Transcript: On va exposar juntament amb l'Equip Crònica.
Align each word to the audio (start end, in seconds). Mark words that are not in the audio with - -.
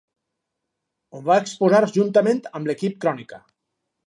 On 1.19 1.23
va 1.27 1.37
exposar 1.41 1.83
juntament 1.99 2.41
amb 2.61 2.71
l'Equip 2.73 2.97
Crònica. 3.05 3.41